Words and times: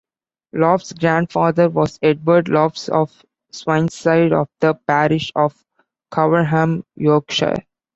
Loftus's 0.53 0.97
grandfather 0.97 1.69
was 1.69 1.99
Edward 2.01 2.49
Loftus 2.49 2.89
of 2.89 3.23
Swineside, 3.53 4.33
of 4.33 4.49
the 4.59 4.73
parish 4.87 5.31
of 5.35 5.63
Coverham, 6.11 6.83
Yorkshire. 6.95 7.63